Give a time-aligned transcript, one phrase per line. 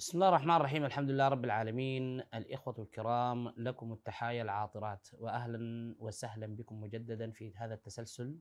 [0.00, 2.20] بسم الله الرحمن الرحيم الحمد لله رب العالمين.
[2.20, 8.38] الإخوة الكرام لكم التحايا العاطرات وأهلا وسهلا بكم مجددا في هذا التسلسل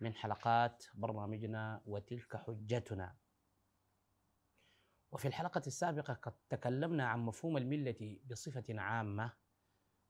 [0.00, 3.16] من حلقات برنامجنا وتلك حجتنا.
[5.12, 9.32] وفي الحلقة السابقة قد تكلمنا عن مفهوم الملة بصفة عامة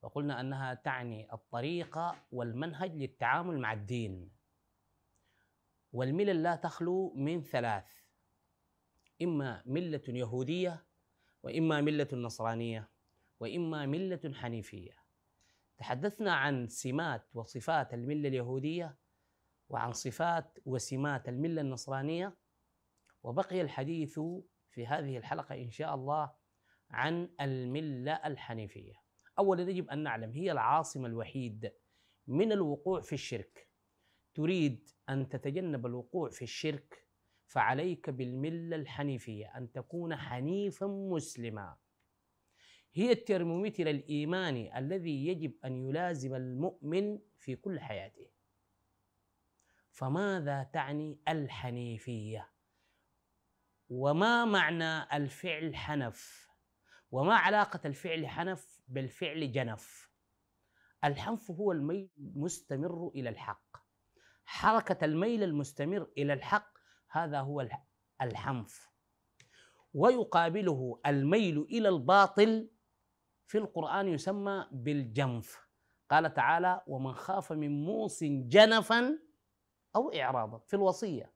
[0.01, 4.31] وقلنا أنها تعني الطريقة والمنهج للتعامل مع الدين.
[5.91, 8.04] والملل لا تخلو من ثلاث.
[9.21, 10.85] إما ملة يهودية
[11.43, 12.91] وإما ملة نصرانية
[13.39, 15.05] وإما ملة حنيفية.
[15.77, 18.97] تحدثنا عن سمات وصفات الملة اليهودية
[19.69, 22.37] وعن صفات وسمات الملة النصرانية
[23.23, 24.19] وبقي الحديث
[24.69, 26.33] في هذه الحلقة إن شاء الله
[26.89, 28.93] عن الملة الحنيفية.
[29.39, 31.71] أولا يجب أن نعلم هي العاصمة الوحيد
[32.27, 33.69] من الوقوع في الشرك.
[34.33, 37.04] تريد أن تتجنب الوقوع في الشرك
[37.45, 41.77] فعليك بالملة الحنيفية أن تكون حنيفا مسلما.
[42.93, 48.27] هي الترمومتر الإيماني الذي يجب أن يلازم المؤمن في كل حياته.
[49.91, 52.51] فماذا تعني الحنيفية؟
[53.89, 56.49] وما معنى الفعل حنف؟
[57.11, 60.11] وما علاقة الفعل حنف بالفعل جنف؟
[61.03, 63.77] الحنف هو الميل المستمر إلى الحق.
[64.45, 66.75] حركة الميل المستمر إلى الحق
[67.17, 67.67] هذا هو
[68.21, 68.89] الحنف.
[69.93, 72.69] ويقابله الميل إلى الباطل
[73.47, 75.65] في القرآن يسمى بالجنف.
[76.09, 79.19] قال تعالى ومن خاف من موص جنفا
[79.95, 80.57] أو اعراضا.
[80.57, 81.31] في الوصية.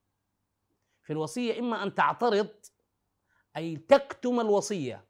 [1.04, 2.50] في الوصية إما أن تعترض
[3.58, 5.06] أي تكتم الوصية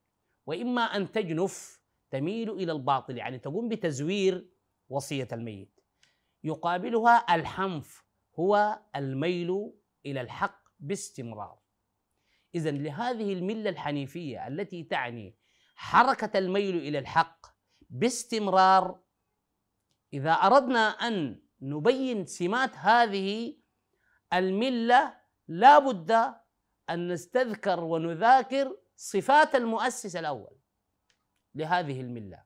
[0.45, 4.49] وإما أن تجنف تميل إلى الباطل يعني تقوم بتزوير
[4.89, 5.79] وصية الميت.
[6.43, 8.05] يقابلها الحنف
[8.35, 9.71] هو الميل
[10.05, 11.59] إلى الحق باستمرار.
[12.55, 15.35] اذا لهذه الملة الحنيفية التي تعني
[15.75, 17.45] حركة الميل إلى الحق
[17.89, 19.01] باستمرار
[20.13, 23.57] إذا أردنا أن نبين سمات هذه
[24.33, 25.17] الملة
[25.47, 26.11] لا بد
[26.89, 30.57] أن نستذكر ونذاكر صفات المؤسس الأول
[31.55, 32.43] لهذه الملة.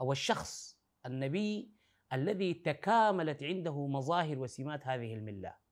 [0.00, 1.74] أو الشخص النبي
[2.12, 5.63] الذي تكاملت عنده مظاهر وسمات هذه الملة.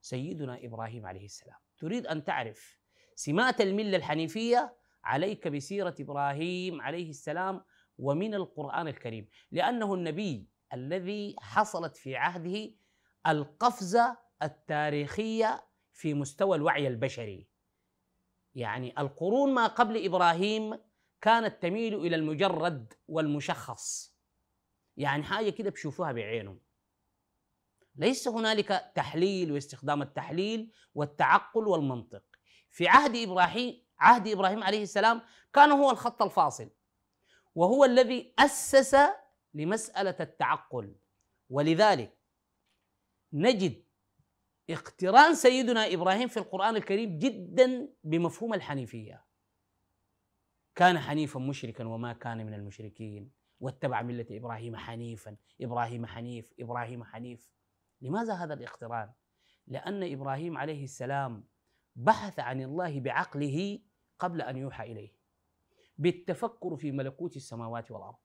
[0.00, 1.58] سيدنا إبراهيم عليه السلام.
[1.78, 2.78] تريد أن تعرف
[3.14, 7.64] سمات الملة الحنيفية؟ عليك بسيرة إبراهيم عليه السلام
[7.98, 9.28] ومن القرآن الكريم.
[9.50, 12.74] لأنه النبي الذي حصلت في عهده
[13.26, 17.48] القفزة التاريخية في مستوى الوعي البشري.
[18.54, 20.78] يعني القرون ما قبل إبراهيم
[21.20, 24.14] كانت تميل إلى المجرد والمشخص.
[24.96, 26.60] يعني حاجة كده بشوفوها بعينهم.
[27.98, 32.24] ليس هنالك تحليل واستخدام التحليل والتعقل والمنطق.
[32.70, 35.20] في عهد إبراهيم عهد إبراهيم عليه السلام
[35.52, 36.70] كان هو الخط الفاصل
[37.54, 38.96] وهو الذي أسس
[39.54, 40.96] لمسألة التعقل.
[41.50, 42.18] ولذلك
[43.32, 43.84] نجد
[44.70, 49.24] اقتران سيدنا إبراهيم في القرآن الكريم جدا بمفهوم الحنيفية.
[50.74, 57.48] كان حنيفا مشركا وما كان من المشركين واتبع ملة إبراهيم حنيفا إبراهيم حنيف إبراهيم حنيف.
[58.00, 59.12] لماذا هذا الاقتران؟
[59.66, 61.44] لأن إبراهيم عليه السلام
[61.96, 63.80] بحث عن الله بعقله
[64.18, 65.18] قبل أن يوحى إليه
[65.98, 68.16] بالتفكر في ملكوت السماوات والأرض.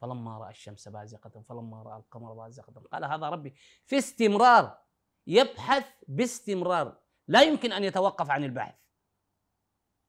[0.00, 3.54] فلما رأى الشمس بازقة فلما رأى القمر بازقة قال هذا ربي.
[3.84, 4.78] في استمرار
[5.26, 7.00] يبحث باستمرار.
[7.28, 8.74] لا يمكن أن يتوقف عن البحث.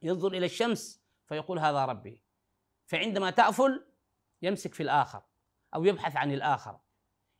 [0.01, 2.23] ينظر إلى الشمس فيقول هذا ربي.
[2.85, 3.85] فعندما تأفل
[4.41, 5.23] يمسك في الآخر
[5.75, 6.80] أو يبحث عن الآخر.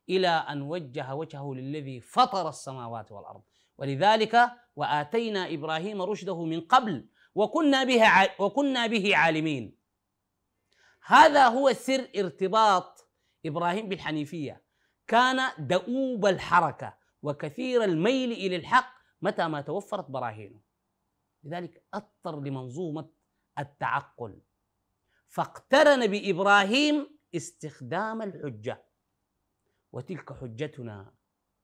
[0.08, 3.42] إلى أن وجه وجهه للذي فطر السماوات والأرض.
[3.78, 8.02] ولذلك وآتينا إبراهيم رشده من قبل وكنا به
[8.38, 9.76] وكنا به عالمين.
[11.06, 13.10] هذا هو سر ارتباط
[13.46, 14.62] إبراهيم بالحنيفية.
[15.06, 20.60] كان دؤوب الحركة وكثير الميل إلى الحق متى ما توفرت براهينه.
[21.44, 23.08] لذلك اثر لمنظومة
[23.58, 24.40] التعقل.
[25.28, 28.85] فاقترن بإبراهيم استخدام الحجة.
[29.96, 31.14] وتلك حجتنا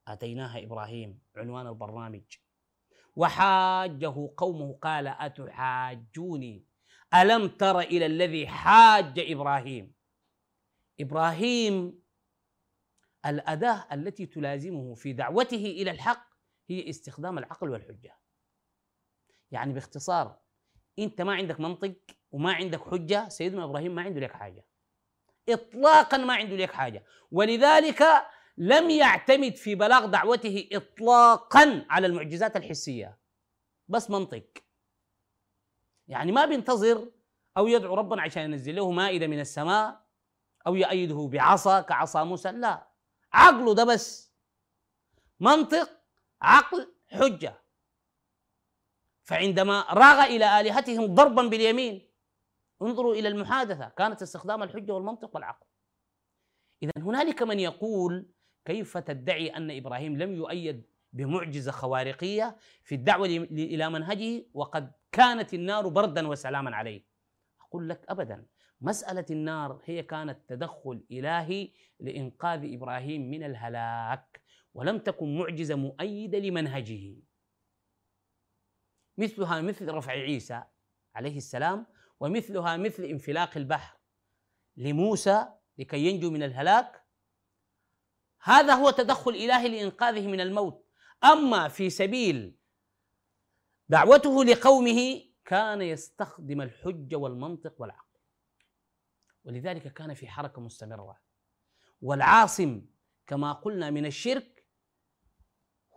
[0.09, 2.37] آتيناها إبراهيم عنوان البرنامج.
[3.17, 6.67] وحاجه قومه قال أتحاجوني؟
[7.15, 9.95] ألم تر إلى الذي حاج إبراهيم؟
[11.01, 12.03] إبراهيم
[13.27, 16.27] الأداة التي تلازمه في دعوته إلى الحق
[16.69, 18.19] هي استخدام العقل والحجة.
[19.51, 20.41] يعني باختصار
[20.99, 21.97] أنت ما عندك منطق
[22.31, 24.72] وما عندك حجة سيدنا إبراهيم ما عنده لك حاجة.
[25.49, 27.05] اطلاقا ما عنده لك حاجة.
[27.31, 28.05] ولذلك
[28.59, 33.19] لم يعتمد في بلاغ دعوته اطلاقا على المعجزات الحسية.
[33.89, 34.45] بس منطق.
[36.09, 37.11] يعني ما بينتظر
[37.57, 40.03] أو يدعو ربنا عشان ينزل له مائدة من السماء
[40.67, 42.51] أو يأيده بعصا كعصا موسى.
[42.51, 42.89] لا.
[43.33, 44.33] عقله ده بس.
[45.41, 45.91] منطق
[46.43, 47.63] عقل حجة.
[49.23, 52.12] فعندما راغ إلى آلهتهم ضربا باليمين
[52.87, 53.89] انظروا إلى المحادثة.
[53.89, 55.67] كانت استخدام الحجة والمنطق والعقل.
[56.83, 58.27] إذا هنالك من يقول
[58.65, 65.89] كيف تدعي أن إبراهيم لم يؤيد بمعجزة خوارقية في الدعوة إلى منهجه وقد كانت النار
[65.89, 67.05] بردا وسلاما عليه؟
[67.61, 68.47] أقول لك أبدا.
[68.81, 71.71] مسألة النار هي كانت تدخل إلهي
[72.01, 74.43] لإنقاذ إبراهيم من الهلاك
[74.75, 77.17] ولم تكن معجزة مؤيدة لمنهجه.
[79.19, 80.63] مثلها مثل رفع عيسى
[81.15, 81.87] عليه السلام
[82.23, 83.99] ومثلها مثل انفلاق البحر
[84.77, 85.49] لموسى
[85.79, 87.05] لكي ينجو من الهلاك.
[88.43, 90.87] هذا هو تدخل إلهي لإنقاذه من الموت.
[91.25, 92.57] أما في سبيل
[93.89, 98.19] دعوته لقومه كان يستخدم الحجة والمنطق والعقل.
[99.45, 101.21] ولذلك كان في حركة مستمرة.
[102.03, 102.87] والعاصم
[103.27, 104.67] كما قلنا من الشرك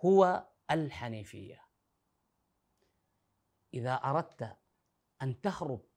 [0.06, 1.66] هو الحنيفية.
[3.74, 4.57] إذا أردت
[5.21, 5.94] أن تهرب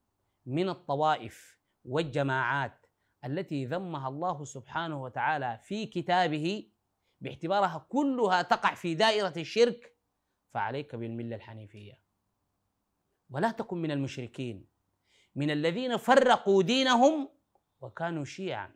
[0.49, 2.87] من الطوائف والجماعات
[3.25, 6.71] التي ذمها الله سبحانه وتعالى في كتابه
[7.21, 9.97] باعتبارها كلها تقع في دائرة الشرك
[10.55, 12.01] فعليك بالملة الحنيفية.
[13.31, 14.67] ولا تكن من المشركين.
[15.35, 17.29] من الذين فرقوا دينهم
[17.81, 18.71] وكانوا شيعا.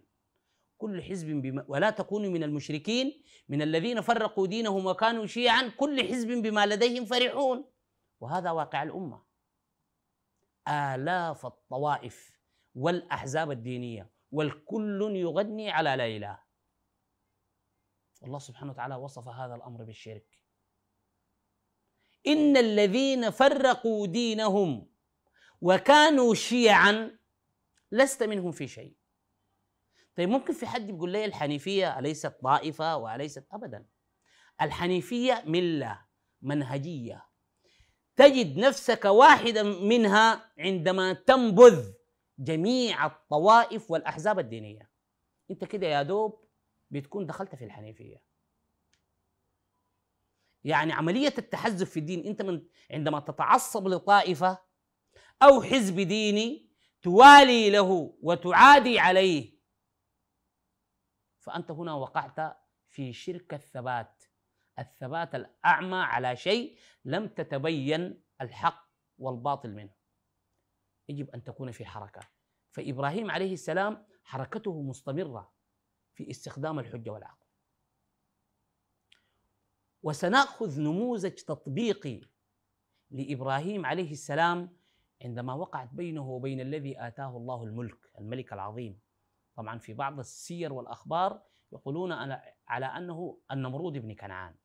[0.78, 3.22] كل حزب بما ولا تكونوا من المشركين.
[3.48, 7.64] من الذين فرقوا دينهم وكانوا شيعا كل حزب بما لديهم فرحون.
[8.20, 9.31] وهذا واقع الأمة.
[10.68, 12.38] آلاف الطوائف
[12.74, 16.42] والأحزاب الدينية والكل يغني على لا إله.
[18.24, 20.38] الله سبحانه وتعالى وصف هذا الأمر بالشرك.
[22.26, 24.92] إن الذين فرقوا دينهم
[25.60, 27.18] وكانوا شيعا
[27.92, 28.96] لست منهم في شيء.
[30.16, 33.88] طيب ممكن في حد يقول لي الحنيفية أليست طائفة وأليست أبدا؟
[34.60, 36.06] الحنيفية ملة
[36.42, 37.31] منهجية.
[38.22, 41.92] تجد نفسك واحدا منها عندما تنبذ
[42.38, 44.90] جميع الطوائف والأحزاب الدينية.
[45.50, 46.44] أنت كده يا دوب
[46.90, 48.22] بتكون دخلت في الحنيفية.
[50.64, 54.58] يعني عملية التحزب في الدين أنت من عندما تتعصب لطائفة
[55.42, 56.70] أو حزب ديني
[57.02, 59.58] توالي له وتعادي عليه
[61.38, 62.56] فأنت هنا وقعت
[62.88, 64.24] في شرك الثبات.
[64.78, 68.88] الثبات الأعمى على شيء لم تتبين الحق
[69.19, 69.94] والباطل منه.
[71.08, 72.20] يجب أن تكون في حركة.
[72.70, 75.52] فإبراهيم عليه السلام حركته مستمرة
[76.14, 77.46] في استخدام الحجة والعقل.
[80.02, 82.20] وسنأخذ نموذج تطبيقي
[83.10, 84.76] لإبراهيم عليه السلام
[85.24, 89.00] عندما وقعت بينه وبين الذي آتاه الله الملك الملك العظيم.
[89.56, 91.42] طبعا في بعض السير والأخبار
[91.72, 92.12] يقولون
[92.69, 94.56] على أنه النمرود بن كنعان.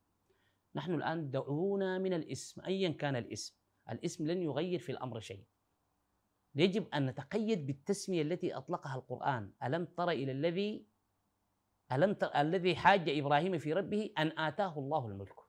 [0.78, 3.56] نحن الآن دعونا من الاسم أيا كان الاسم.
[3.90, 5.44] الاسم لن يغير في الأمر شيء.
[6.56, 9.54] يجب أن نتقيد بالتسمية التي أطلقها القرآن.
[9.64, 10.86] ألم تر إلى الذي
[11.92, 15.40] ألم تر الذي حاج إبراهيم في ربه أن آتاه الله الملك.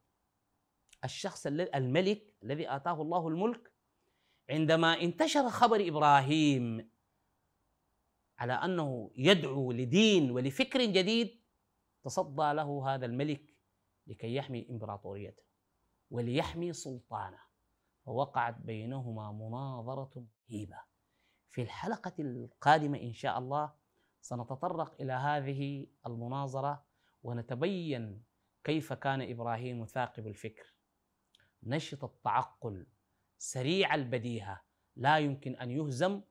[1.04, 3.72] الشخص الملك الذي آتاه الله الملك
[4.50, 6.90] عندما انتشر خبر إبراهيم
[8.38, 11.40] على أنه يدعو لدين ولفكر جديد
[12.04, 13.57] تصدى له هذا الملك
[14.08, 15.42] لكي يحمي إمبراطوريته
[16.10, 17.38] وليحمي سلطانه.
[18.06, 20.76] ووقعت بينهما مناظرة رهيبة.
[21.48, 23.72] في الحلقة القادمة إن شاء الله
[24.20, 26.84] سنتطرق إلى هذه المناظرة
[27.22, 28.24] ونتبين
[28.64, 30.74] كيف كان إبراهيم ثاقب الفكر.
[31.62, 32.86] نشط التعقل
[33.38, 34.60] سريع البديهة.
[34.96, 36.22] لا يمكن أن يهزم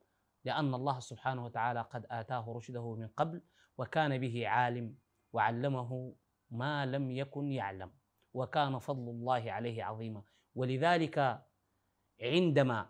[0.46, 3.42] لأن الله سبحانه وتعالى قد آتاه رشده من قبل
[3.78, 4.96] وكان به عالم
[5.34, 6.16] وعلمه
[6.52, 7.92] ما لم يكن يعلم
[8.34, 10.24] وكان فضل الله عليه عظيما.
[10.56, 11.46] ولذلك
[12.22, 12.90] عندما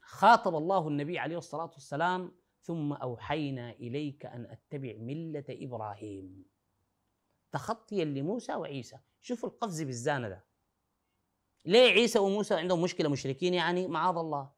[0.00, 6.44] خاطب الله النبي عليه الصلاة والسلام ثم أوحينا إليك أن أتبع ملة إبراهيم.
[7.52, 8.98] تخطيا لموسى وعيسى.
[9.20, 10.44] شوفوا القفز بالزانة ده.
[11.64, 14.50] ليه عيسى وموسى عندهم مشكلة؟ مشركين يعني معاذ الله.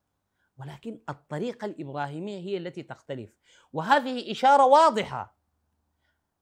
[0.57, 3.37] ولكن الطريقة الإبراهيمية هي التي تختلف.
[3.73, 5.37] وهذه إشارة واضحة.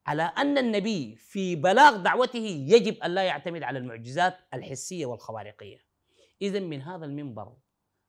[0.07, 5.79] على أن النبي في بلاغ دعوته يجب أن لا يعتمد على المعجزات الحسية والخوارقية.
[6.43, 7.57] اذا من هذا المنبر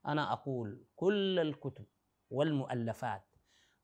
[0.07, 1.85] أنا أقول كل الكتب
[2.29, 3.25] والمؤلفات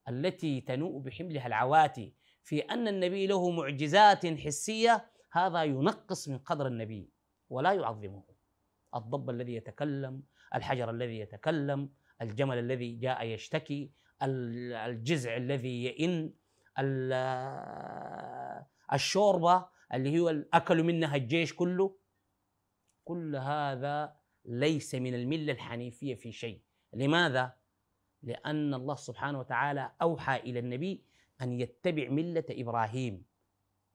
[0.09, 2.13] التي تنوء بحملها العواتي
[2.43, 7.09] في أن النبي له معجزات حسية هذا ينقص من قدر النبي
[7.49, 8.23] ولا يعظمه.
[8.95, 10.23] الضب الذي يتكلم،
[10.55, 11.89] الحجر الذي يتكلم،
[12.21, 16.33] الجمل الذي جاء يشتكي الجزع الذي يئن
[18.93, 21.95] الشوربة اللي هو أكلوا منها الجيش كله.
[23.03, 26.61] كل هذا ليس من الملة الحنيفية في شيء.
[26.93, 27.53] لماذا؟
[28.23, 31.05] لأن الله سبحانه وتعالى أوحى إلى النبي
[31.41, 33.25] أن يتبع ملة إبراهيم.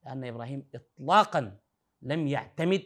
[0.05, 1.57] لأن إبراهيم إطلاقا
[2.01, 2.83] لم يعتمد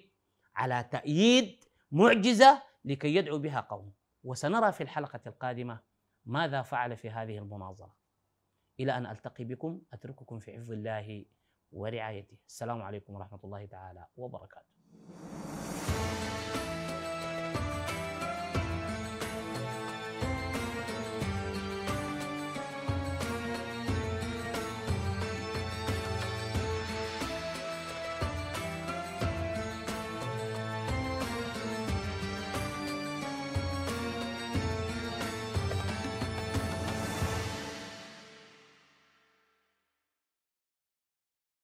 [0.55, 3.93] على تأييد معجزة لكي يدعو بها قوم.
[4.23, 5.79] وسنرى في الحلقة القادمة
[6.25, 7.98] ماذا فعل في هذه المناظرة.
[8.79, 11.25] إلى أن ألتقي بكم أترككم في حفظ الله
[11.71, 12.37] ورعايته.
[12.47, 14.73] السلام عليكم ورحمة الله تعالى وبركاته.